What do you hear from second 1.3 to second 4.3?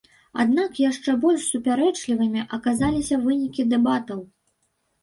супярэчлівымі аказаліся вынікі дэбатаў.